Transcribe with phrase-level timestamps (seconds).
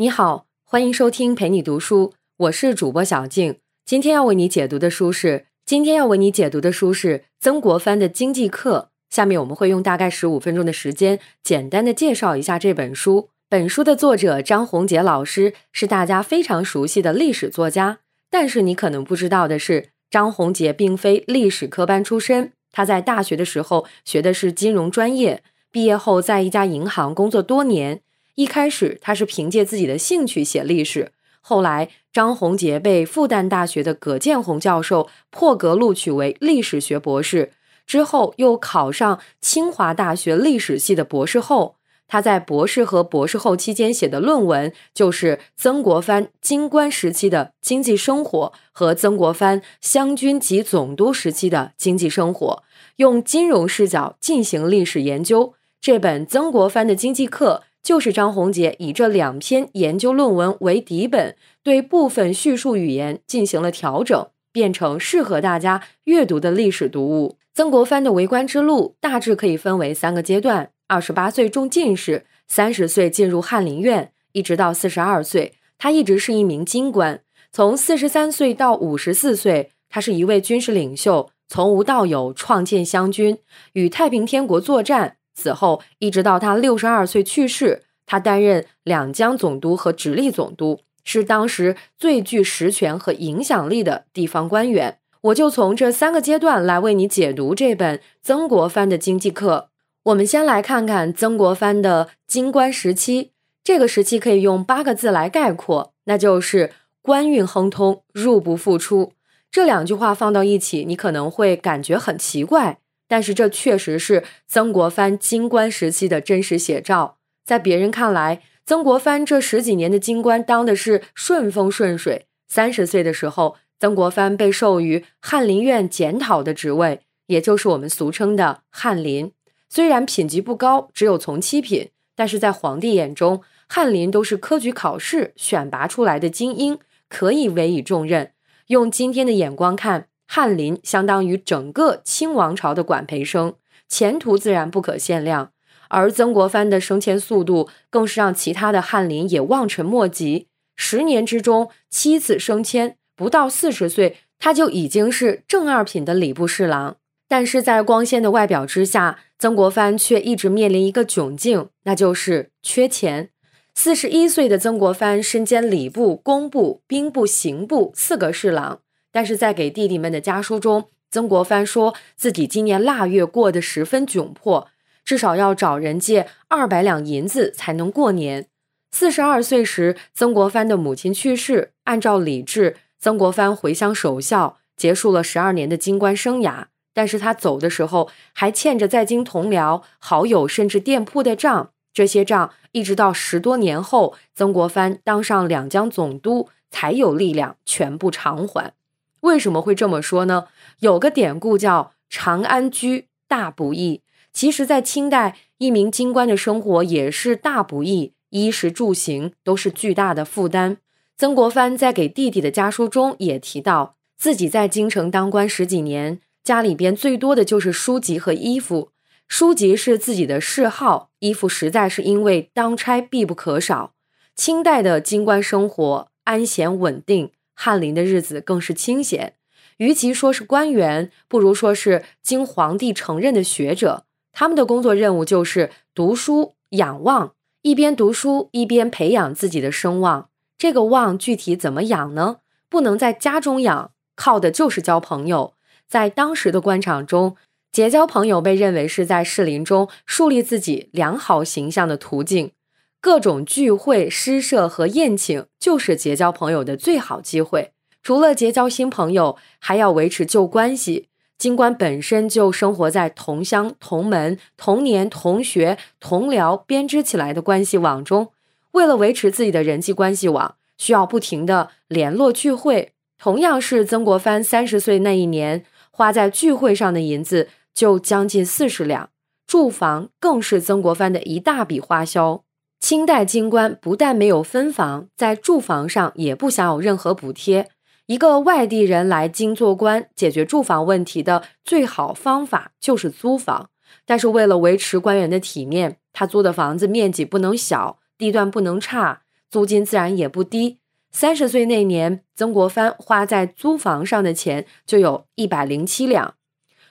[0.00, 3.56] 你好，欢迎收听陪你读书，我是主播小静。
[3.84, 8.90] 今天要为你解读的书是今天要为你解读的书是曾国藩的经济课。
[9.10, 13.30] 下面我们会用大概十五分钟的时间，简单的介绍一下这本书。
[13.48, 17.98] 本书的作者张宏杰老师是大家非常熟悉的历史作家，
[18.30, 25.42] 但是你可能不知道的是，张宏杰并非历史科班出身，他在大学的时候学的是金融专业。
[25.72, 28.02] 毕业后，在一家银行工作多年。
[28.38, 31.10] 一开始，他是凭借自己的兴趣写历史。
[31.40, 37.50] 后来，张宏杰被复旦大学的葛剑红教授破格录取为历史学博士。
[37.84, 41.74] 之后，又考上清华大学历史系的博士后。
[42.06, 52.62] 他在博士和博士后期间写的论文，就是曾国藩京官时期的经济生活和曾国藩湘军及总督时期的经济生活，
[52.96, 55.54] 用金融视角进行历史研究。
[55.80, 67.38] 这本《曾国藩的经济课》就是张宏杰以这两篇研究论文为底本，对部分叙述语言进行了调整，变成适合大家阅读的历史读物。
[67.54, 77.20] 曾国藩的为官之路大致可以分为三个阶段：二十八岁中进士，三十岁进入翰林院，一直到四十二岁，他一直是一名京官。
[77.50, 83.38] 从四十三岁到五十四岁，他是一位军事领袖，从无到有创建湘军，
[83.72, 85.17] 与太平天国作战。
[85.38, 94.98] 此后，一直到他六十二岁去世，他担任两江总督和直隶总督，是当时最具实权和影响力的地方官员。
[95.20, 99.68] 我就从这三个阶段来为你解读这本曾国藩的经济课。
[100.04, 103.30] 我们先来看看曾国藩的京官时期，
[103.62, 109.12] 这个时期可以用八个字来概括，那就是官运亨通，入不敷出。
[109.50, 112.78] 这两句话放到一起，你可能会感觉很奇怪。
[113.08, 117.16] 但是这确实是曾国藩京官时期的真实写照。
[117.44, 122.26] 在别人看来，曾国藩这十几年的京官当的是顺风顺水。
[122.46, 129.32] 三十岁的时候，曾国藩被授予翰林院检讨的职位，也就是我们俗称的翰林。
[129.70, 138.32] 虽然品级不高，只有从七品，但是在皇帝眼中，翰林都是科举考试选拔出来的精英，可以委以重任。
[138.66, 140.07] 用今天的眼光看。
[140.30, 143.54] 翰林相当于整个清王朝的管培生，
[143.88, 145.52] 前途自然不可限量。
[145.88, 150.46] 而曾国藩的升迁速度更是让其他的翰林也望尘莫及。
[150.76, 156.98] 十年之中七次升迁，不到四十岁他就已经是正二品的礼部侍郎。
[157.26, 163.30] 但是在光鲜的外表之下，曾国藩却一直面临一个窘境，那就是缺钱。
[163.74, 168.80] 四十一岁的曾国藩身兼礼部、工部、兵部、刑部四个侍郎。
[169.10, 174.68] 但是在给弟弟们的家书中，曾国藩说自己今年腊月过得十分窘迫，
[175.04, 178.46] 至少要找人借二百两银子才能过年。
[178.90, 186.66] 四十二岁时，曾国藩的母亲去世，按照礼制，曾国藩回乡守孝，结束了十二年的京官生涯。
[186.94, 198.72] 但是他走的时候还欠着在京同僚、好友甚至店铺的账，这些账一直到十多年后，曾国藩当上两江总督，才有力量全部偿还。
[199.20, 200.46] 为什么会这么说呢？
[200.80, 204.02] 有个典故叫“长安居大不易”。
[204.32, 210.76] 其实，在清代，一名京官的生活也是大不易，衣食住行都是巨大的负担。
[211.16, 218.92] 曾国藩在给弟弟的家书中也提到，自己在京城当官十几年，家里边最多的就是书籍和衣服。
[219.26, 223.94] 书籍是自己的嗜好，衣服实在是因为当差必不可少。
[224.36, 227.32] 清代的京官生活安闲稳定。
[227.60, 229.34] 翰林的日子更是清闲，
[229.78, 234.04] 与其说是官员，不如说是经皇帝承认的学者。
[234.30, 240.30] 他们的工作任务就是读书养望，一边读书一边培养自己的声望。
[240.56, 242.36] 这个望具体怎么养呢？
[242.70, 245.54] 不能在家中养，靠的就是交朋友。
[245.88, 247.36] 在当时的官场中，
[247.72, 252.52] 结交朋友被认为是在士林中树立自己良好形象的途径。
[253.00, 257.72] 各种聚会、诗社和宴请，就是结交朋友的最好机会。
[258.02, 261.08] 除了结交新朋友，还要维持旧关系。
[261.36, 268.32] 京官本身就生活在同乡、同门、同年、同学、同僚编织起来的关系网中，
[268.72, 272.92] 为了维持自己的人际关系网，需要不停的联络聚会。
[273.16, 279.10] 同样是曾国藩三十岁那一年，花在聚会上的银子就将近四十两，
[279.46, 282.42] 住房更是曾国藩的一大笔花销。
[282.88, 287.68] 清代京官不但没有分房，在住房上也不享有任何补贴。
[288.06, 293.68] 一个外地人来京做官，解决住房问题的最好方法就是租房。
[294.06, 299.20] 但是为了维持官员的体面，他租的房子面积不能小，地段不能差，
[299.50, 300.78] 租金自然也不低。
[301.10, 306.36] 三十岁那年，曾国藩花在租房上的钱就有一百零七两。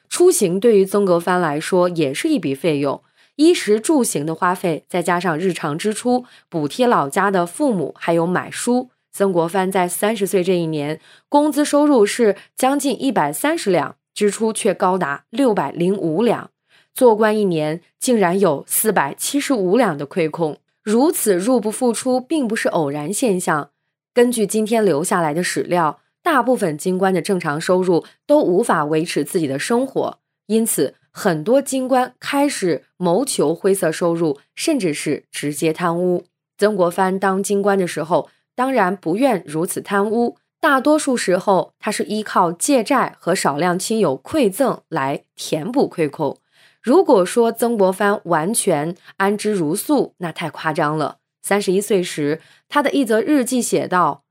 [0.08, 3.02] 出行对于曾国藩来说也是一笔费用，
[3.38, 8.90] 衣食住行的花费，再加上日常支出，补贴老家的父母，还有买书。
[9.12, 11.00] 曾国藩在三十岁这一年，
[11.30, 16.50] 工资收入是将近一百三十两，支出却高达六百零五两。
[16.96, 23.70] 做官一年，竟然有四百七十五两的亏空，如此入不敷出，并不是偶然现象。
[24.16, 30.18] 根据今天留下来的史料，大部分京官的正常收入都无法维持自己的生活，
[30.48, 36.26] 因此很多京官开始谋求灰色收入，甚至是直接贪污。
[36.60, 46.38] 曾国藩当京官的时候，当然不愿如此贪污，大多数时候他是依靠借债和少量亲友馈赠来填补亏空。
[46.84, 51.18] 如果说曾国藩完全安之如素，那太夸张了。
[51.42, 54.24] 三十一岁时，他的一则日记写道：“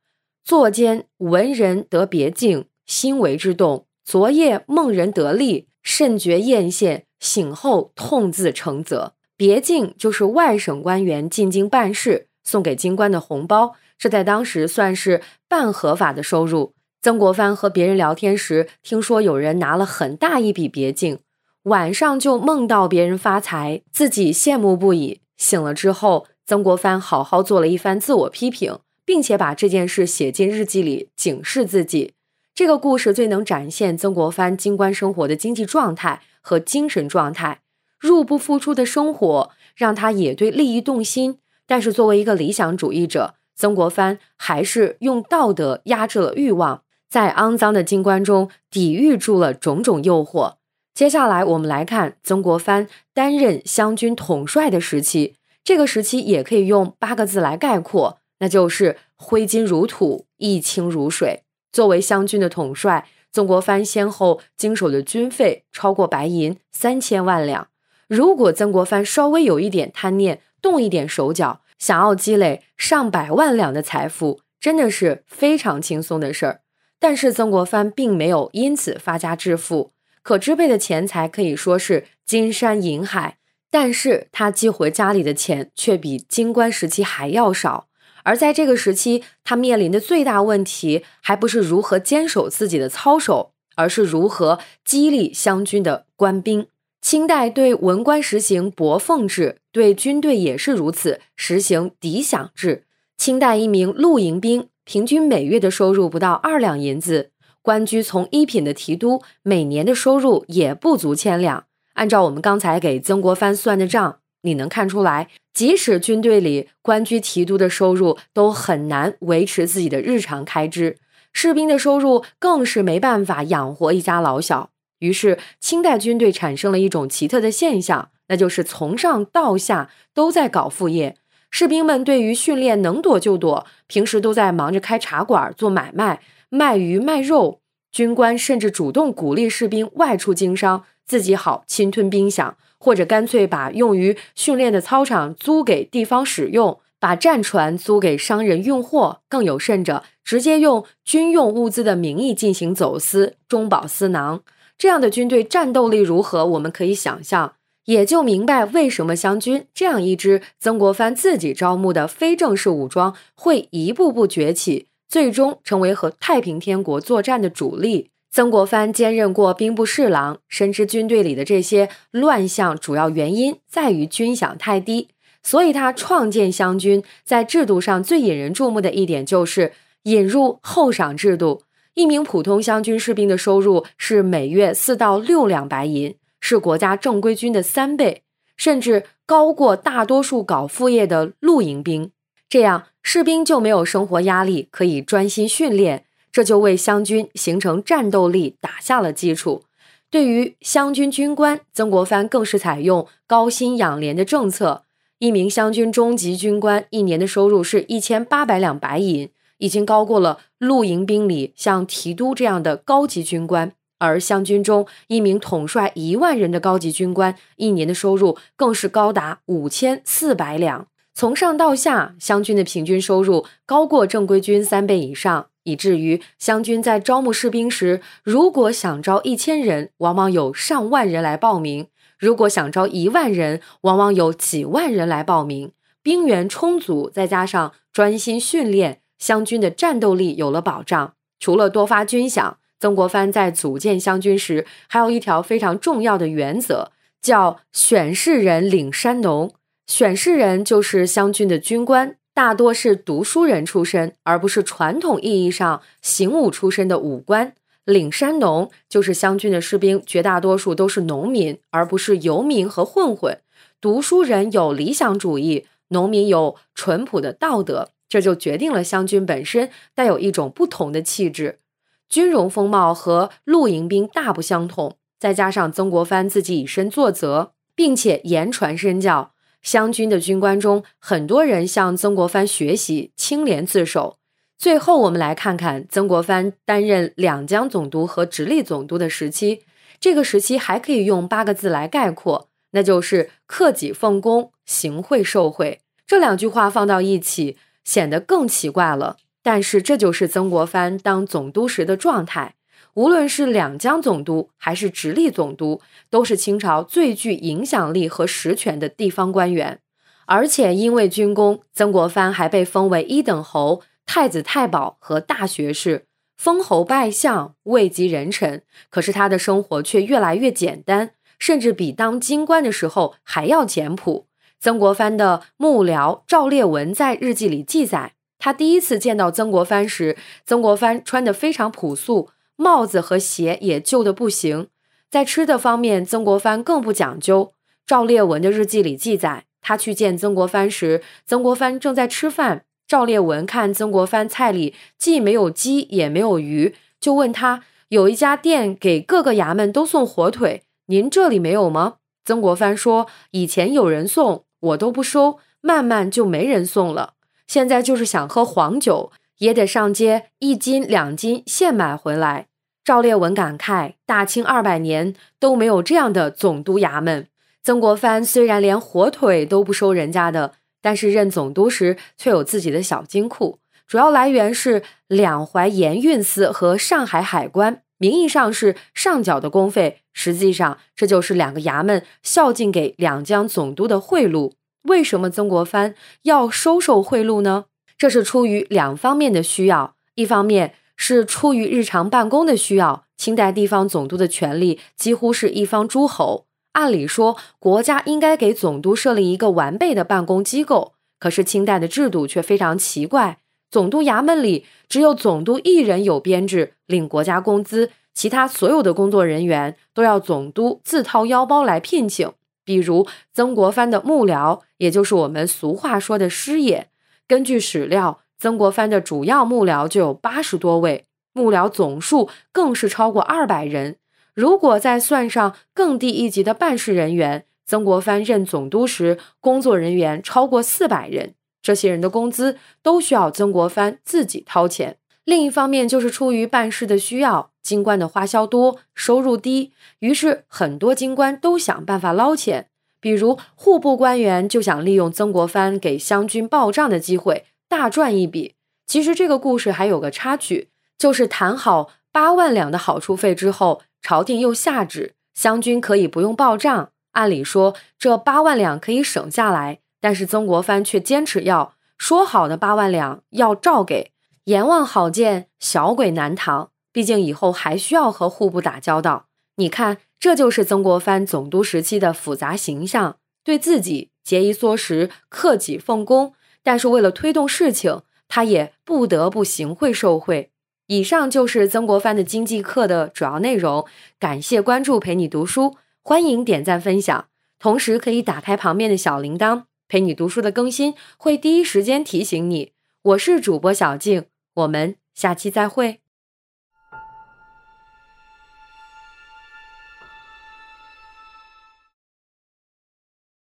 [0.45, 3.87] 坐间闻人得别境，心为之动。
[4.05, 7.05] 昨夜梦人得利，甚觉艳羡。
[7.21, 9.15] 醒后痛自承责。
[9.37, 16.75] 别境就是外省官员进京办事送给京官的红包，这在当时算是半合法的收入。
[17.01, 21.21] 曾国藩和别人聊天时，听说有人拿了很大一笔别境，
[21.63, 25.21] 晚上就梦到别人发财，自己羡慕不已。
[25.37, 32.13] 醒了之后。”曾国藩好好做了一番自我批评，并且把这件事写进日记里，警示自己。
[32.57, 37.61] 这个故事最能展现曾国藩京官生活的经济状态和精神状态。
[38.01, 50.55] 入不敷出的生活让他也对利益动心，但是作为一个理想主义者，曾国藩还是用道德压制了欲望，在肮脏的京官中抵御住了种种诱惑。
[50.95, 55.35] 接下来，我们来看曾国藩担任湘军统帅的时期。
[55.63, 61.43] 这个时期也可以用八个字来概括，那就是挥金如土，一清如水。
[61.77, 67.69] 作为湘军的统帅，曾国藩先后经手的军费超过白银三千万两。
[68.09, 76.61] 如果曾国藩稍微有一点贪念，动一点手脚，想要积累上百万两的财富，真的是非常轻松的事儿。
[76.99, 79.93] 但是曾国藩并没有因此发家致富，
[80.23, 83.37] 可支配的钱财可以说是金山银海。
[83.71, 87.89] 但是他寄回家里的钱却比京官时期还要少，
[88.27, 96.67] 而在这个时期，他面临的最大问题还不是如何坚守自己的操守，而是如何激励湘军的官兵。
[97.01, 102.83] 清代对文官实行薄俸制，对军队也是如此，实行抵饷制。
[103.17, 107.31] 清代一名露营兵平均每月的收入不到二两银子，
[107.63, 111.67] 官居从一品的提督每年的收入也不足千两。
[111.95, 120.97] 按照我们刚才给曾国藩算的账，你能看出来，即使军队里官居提督的收入都很难维持自己的日常开支，
[121.33, 124.71] 士兵的收入更是没办法养活一家老小。
[125.01, 131.17] 于是，清代军队产生了一种奇特的现象，那就是从上到下都在搞副业。
[131.51, 137.61] 士兵们对于训练能躲就躲，平时都在忙着开茶馆、做买卖、卖鱼卖肉。
[137.91, 140.85] 军官甚至主动鼓励士兵外出经商。
[141.07, 142.55] 自己好侵吞兵饷，
[142.87, 154.41] 或者干脆把用于训练的操场租给地方使用，把战船租给商人运货，更有甚者，直接用军用物资的名义进行走私，中饱私囊。
[154.79, 156.47] 这样的军队战斗力如何？
[156.47, 157.55] 我们可以想象，
[157.87, 168.11] 也就明白为什么湘军这样一支曾国藩自己招募的非正式武装会一步步崛起，最终成为和太平天国作战的主力。
[168.37, 175.09] 曾国藩兼任过兵部侍郎，深知军队里的这些乱象主要原因在于军饷太低，
[175.43, 181.63] 所以他创建湘军，在制度上最引人注目的一点就是引入厚赏制度。
[181.95, 188.25] 一名普通湘军士兵的收入是每月四到六两白银，是国家正规军的三倍，
[188.59, 192.11] 甚至高过大多数搞副业的露营兵。
[192.51, 196.05] 这样，士兵就没有生活压力，可以专心训练。
[196.37, 199.63] 这就为湘军形成战斗力打下了基础。
[200.11, 204.83] 对于湘军军官，曾国藩更是采用高薪养廉的政策。
[205.19, 213.73] 一名湘军中级军官一年的收入是一千八百两白银，已经高过了露营兵里像提督这样的高级军官。
[213.97, 220.87] 而湘军中一名统帅一万人的高级军官，一年的收入更是高达五千四百两。
[221.15, 225.47] 从上到下，湘军的平均收入高过正规军三倍以上。
[225.67, 231.87] 以至于湘军在招募士兵时，如果想招一千人，往往有上万人来报名；
[232.19, 235.73] 如果想招一万人，往往有几万人来报名。
[236.03, 241.15] 兵源充足，再加上专心训练，湘军的战斗力有了保障。
[241.41, 249.53] 除了多发军饷，曾国藩在组建湘军时，还有一条非常重要的原则，叫选士人领山农。
[249.87, 257.55] 选士人就是湘军的军官，大多是读书人出身，而不是传统意义上行武出身的武官。
[257.87, 263.41] 领山农就是湘军的士兵，绝大多数都是农民，而不是游民和混混。
[263.81, 265.65] 读书人有理想主义。
[265.89, 271.61] 农民有淳朴的道德，这就决定了湘军本身带有一种不同的气质，
[272.07, 274.99] 军容风貌和露营兵大不相同。
[275.19, 279.33] 再加上曾国藩自己以身作则，并且言传身教，
[279.67, 284.17] 湘军的军官中很多人向曾国藩学习，清廉自守。
[284.57, 289.65] 最后，我们来看看曾国藩担任两江总督和直隶总督的时期，
[289.99, 292.49] 这个时期还可以用八个字来概括。
[292.71, 299.17] 那就是克己奉公，行贿受贿这两句话放到一起，显得更奇怪了。
[299.43, 302.55] 但是这就是曾国藩当总督时的状态。
[302.97, 309.81] 无论是两江总督还是直隶总督，都是清朝最具影响力和实权的地方官员。
[310.25, 316.07] 而且因为军功，曾国藩还被封为一等侯、太子太保和大学士，
[316.39, 318.63] 封侯拜相，位极人臣。
[318.89, 321.11] 可是他的生活却越来越简单。
[321.39, 324.27] 甚至比当京官的时候还要简朴。
[324.59, 334.69] 曾国藩的幕僚赵烈文在日记里记载，他第一次见到曾国藩时，曾国藩穿得非常朴素，帽子和鞋也旧的不行。
[335.09, 337.53] 在吃的方面，曾国藩更不讲究。
[337.87, 342.65] 赵烈文的日记里记载，他去见曾国藩时，曾国藩正在吃饭。
[342.89, 350.63] 赵烈文看曾国藩菜里既没有鸡也没有鱼，就问他：有一家店给各个衙门都送火腿。
[350.87, 351.95] 您这里没有吗？
[352.25, 357.15] 曾国藩说：“以前有人送，我都不收，慢慢就没人送了。
[357.47, 362.47] 现在就是想喝黄酒，也得上街一斤两斤现买回来。”
[362.85, 367.27] 赵烈文感慨：“大清二百年都没有这样的总督衙门。”
[367.65, 377.83] 曾国藩虽然连火腿都不收人家的，但是任总督时却有自己的小金库，主要来源是两淮盐运司和上海海关。
[377.99, 384.53] 名义上是上缴的公费，实际上这就是两个衙门孝敬给两江总督的贿赂。
[384.83, 387.65] 为什么曾国藩要收受贿赂呢？
[387.99, 393.05] 这是出于两方面的需要，一方面是出于日常办公的需要。
[393.17, 403.39] 清代地方总督的权力几乎是一方诸侯，按理说国家应该给总督设立一个完备的办公机构，可是清代的制度却非常奇怪。
[403.71, 412.31] 总督衙门里只有总督一人有编制，领国家工资，其他所有的工作人员都要总督自掏腰包来聘请。
[412.65, 416.89] 比如曾国藩的幕僚，也就是我们俗话说的师爷。
[417.29, 423.97] 根据史料，曾国藩的主要幕僚就有八十多位，幕僚总数更是超过二百人。
[424.33, 431.35] 如果再算上更低一级的办事人员，曾国藩任总督时，工作人员超过四百人。
[431.63, 434.99] 这些人的工资都需要曾国藩自己掏钱。
[435.25, 442.69] 另一方面，就是出于办事的需要，京官的花销多，收入低，于是很多京官都想办法捞钱。
[443.01, 448.55] 比如户部官员就想利用曾国藩给湘军报账的机会大赚一笔。
[448.87, 456.91] 其实这个故事还有个插曲，就是谈好八万两的好处费之后，朝廷又下旨湘军可以不用报账。
[457.13, 459.81] 按理说这八万两可以省下来。
[459.99, 464.13] 但是曾国藩却坚持要说好的八万两要照给，
[464.45, 466.71] 阎王好见，小鬼难逃。
[466.93, 469.27] 毕竟以后还需要和户部打交道。
[469.57, 480.51] 你看，这就是曾国藩总督时期的复杂形象：对自己节衣缩食、克己奉公，但是为了推动事情，他也不得不行贿受贿。
[480.89, 483.87] 以上就是曾国藩的经济课的主要内容。
[484.19, 489.65] 感谢关注，陪你读书，欢迎点赞分享，同时可以打开旁边的小铃铛。
[489.89, 492.73] 陪你读书的更新会第一时间提醒你。
[493.03, 496.01] 我是主播小静，我们下期再会。